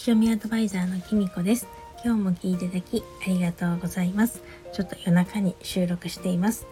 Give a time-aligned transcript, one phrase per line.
[0.00, 1.68] 読みアドバイザーのきみこです。
[2.02, 4.42] 今日も聞いていただきありがとうございます。
[4.72, 6.66] ちょっと夜中に収録しています。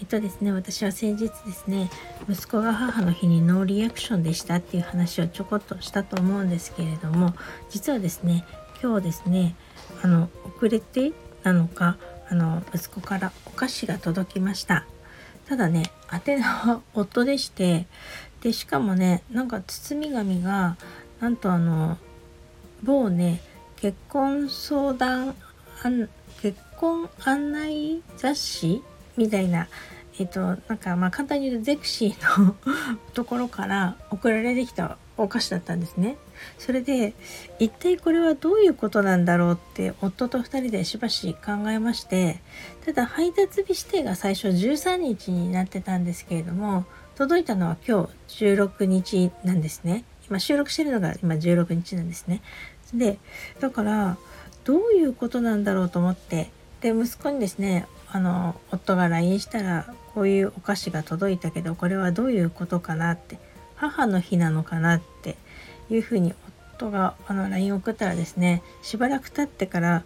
[0.00, 1.88] えっとですね私は先日ですね
[2.28, 7.34] 息子が母の日にノーリアクションでしたっていう話をちょこっとしたと思うんですけれども
[7.70, 8.44] 実はですね
[8.82, 9.54] 今日ですね
[10.02, 11.12] あの遅れて
[11.44, 14.86] なのかあの息子からお菓子が届きました。
[15.46, 17.86] ただね宛名は夫でして
[18.40, 20.76] でしかもねなんか包み紙が
[21.20, 21.96] なんとあの
[22.82, 23.40] 某ね
[23.76, 25.34] 結婚相談
[26.40, 28.82] 結婚案内雑誌
[29.16, 29.68] みたいな
[30.18, 32.54] えっとなんかまあ簡単に言うとゼクシーの
[33.14, 36.16] ところから 送られてきたお菓子だったんですね。
[36.58, 37.14] それで
[37.58, 42.40] 一体これはどういうことなんだろうって夫と2人でしばし考えまして
[42.84, 52.42] ただ配達日指定が最初13日になってたんですけれども届いたのは今日16日なんですね今収録してるのが今16日なんですね
[52.94, 53.18] で
[53.60, 54.16] だから
[54.64, 63.38] どういうことなんだろうと思ってで息子にですねあの夫が LINE したらこういうお菓子が届いたけどこれはどういうことかなって
[63.76, 65.36] 母の日なのかなって
[65.90, 66.34] いうふうに
[66.76, 70.04] 夫があの LINE 送ったらですねしばらく経ってから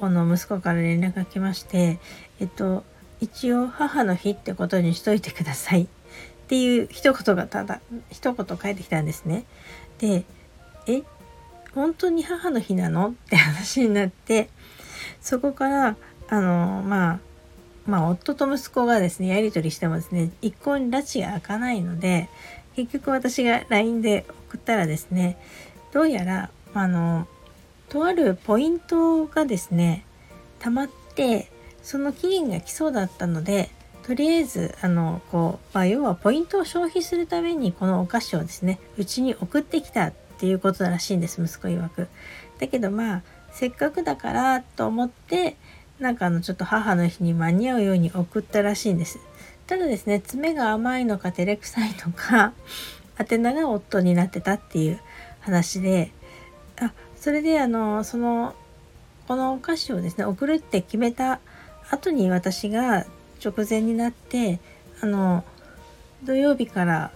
[0.00, 1.98] あの息子から連絡が来まして
[2.40, 2.84] えっと
[3.20, 5.86] 一応母の日ってことにしといてくださいっ
[6.48, 7.80] ていう一言がただ
[8.10, 9.44] 一言返ってきたんですね。
[9.98, 10.24] で
[10.86, 11.02] え
[11.78, 13.10] 本当に母の日なの？
[13.10, 14.50] って話になって
[15.20, 15.96] そこから
[16.28, 17.18] あのまあ
[17.86, 22.28] まあ夫と息子がですねやり取りしてもですね一向に拉致が開かないので
[22.76, 25.38] 結局私が LINE で送ったらですね
[25.92, 27.26] どうやらあの
[27.88, 30.04] とあるポイントがですね
[30.60, 31.50] 溜まって
[31.82, 33.70] その期限が来そうだったので
[34.02, 40.12] とりあえずあのこう、まあ、要はポイントを消費するためにこのお菓子をですねうちに送ってきた。
[40.38, 42.06] っていうことらしいんです息子曰く。
[42.60, 45.56] だけどまあせっかくだからと思って
[45.98, 49.18] なんかあのちょっと母の日に間に合うように送ったらしいんです。
[49.66, 52.52] ただですね爪が甘いのか照れくさいのか
[53.18, 55.00] 宛名が夫になってたっていう
[55.40, 56.12] 話で
[56.80, 58.54] あそれであのその
[59.26, 61.40] このお菓子をですね送るって決めた
[61.90, 63.06] 後に私が
[63.44, 64.60] 直前になって
[65.02, 65.44] あの
[66.22, 67.10] 土曜日から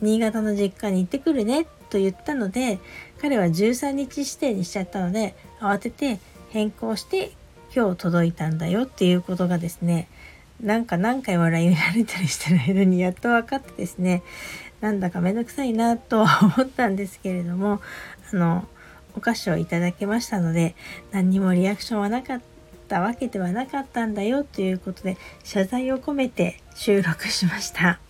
[0.00, 2.78] 新潟の実家に行ってくるねっと言ったので
[3.20, 6.18] 彼は13日指定にしちゃったので慌てて
[6.50, 7.32] 変更して
[7.74, 10.08] 今日届いたんだよっていうことがですね
[10.60, 14.22] なんか何回笑いられたりしてる間にやっと分かってですね
[14.80, 17.80] なんだかめんどくさいなとは思ったんですけれども
[18.32, 18.66] あの
[19.16, 20.74] お菓子をいただけましたので
[21.10, 22.40] 何にもリアクションはなかっ
[22.88, 28.00] たわけではなかったんだよということで謝罪を込めて収録しました。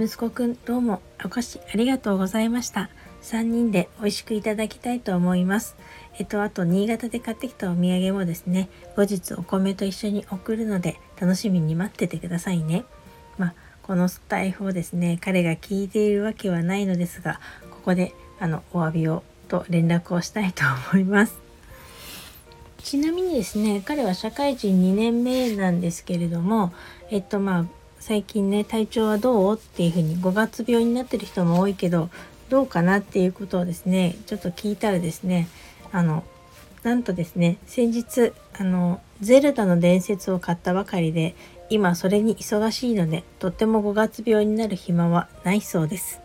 [0.00, 2.90] 息子くんどうもお菓子ありがとうございました。
[3.22, 5.76] 3人で美味しくいただきたいと思います。
[6.18, 12.84] えっとあと新潟で買ってきたお土産もですね後日お米と一緒に送るので楽しみに待っててくださいね。
[13.38, 17.40] まあこのスタイフをですね彼が聞いているわけはないのですが
[17.70, 21.36] ここであのお詫びをと連絡をしたいと思います。
[22.82, 26.72] ちなみにですね彼は社会人2年目なんですけれども
[27.10, 27.64] えっとまあ
[28.00, 32.10] 最近ね体調はどうっていうふうに5月病になってる人も多いけど
[32.52, 35.48] どうかなっていうことをですねちょっと聞いたらですね
[35.90, 36.22] あの
[36.82, 41.34] なんとですね先日あのゼルダの伝説を買ったばかりで
[41.70, 46.20] 今それに忙しいのでとっても5月病になる暇はないそうです。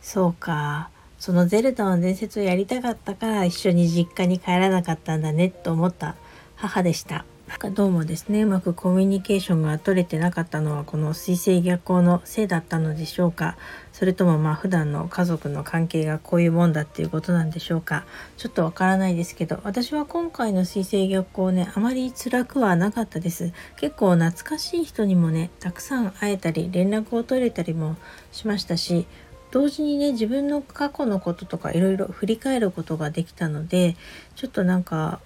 [0.00, 0.90] そうか。
[1.18, 6.14] そのゼルダの伝説をやりたかったから一緒に実家に帰らなかったんだねと思った
[6.54, 7.24] 母でした。
[7.72, 13.56] どうもですねうまくコミュニケーションが取れてなかったのはこの水星逆行のせいだったのでしょうか。
[13.92, 18.04] それともまあ普段の家族の関係がこういうもんだっていうことなんでしょうか。
[18.36, 23.52] ちょっとわからないですけど私は今回の水星逆行ねあまり辛くはなかったです。
[23.76, 27.96] 結構懐かしい人にもねたくさん会えたり連絡を取れたりも
[28.30, 29.06] しましたし
[29.50, 33.96] 同時にね自分の過去のこととかいろいろ振り返ることができたので
[34.36, 35.20] ちょっとなんか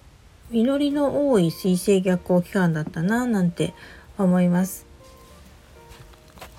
[0.53, 3.73] 実りの多い水星逆行期間だったななんて
[4.19, 4.85] 思います。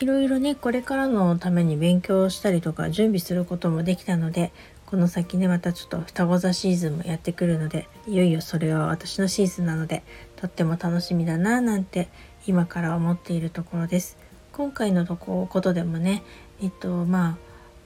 [0.00, 4.52] いろいろねこれからのために勉強したりとか準備することもできたので
[4.87, 10.02] この先ねまたちょっと双子座シーズンもやってくるのでいよいよそれは私のシーズンなので
[10.35, 12.08] とっても楽しみだななんて
[12.46, 14.19] 今から思っているところです。
[14.52, 16.23] 今回のとこことでもね
[16.61, 17.38] えっとまあ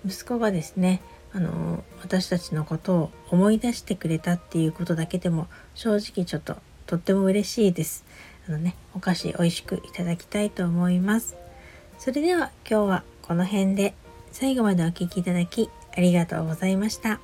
[0.07, 1.03] 息子がですね
[1.33, 8.05] あの私たちのことを思い出してくれたっていうことだけでも正直ちょっととっても嬉しいです。
[8.49, 11.37] あのね、お菓子美味しくいただきたいと思います。
[11.99, 13.95] それでは今日はこの辺で
[14.33, 17.21] 最後までお聴きいただきありがとうございました。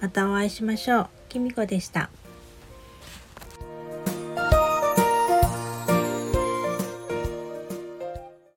[0.00, 1.08] またお会いしましょう。
[1.28, 2.10] きみこでした。